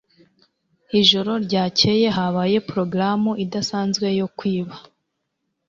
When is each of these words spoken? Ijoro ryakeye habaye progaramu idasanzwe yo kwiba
Ijoro 0.99 1.31
ryakeye 1.45 2.07
habaye 2.17 2.57
progaramu 2.69 3.31
idasanzwe 3.45 4.07
yo 4.19 4.27
kwiba 4.37 4.75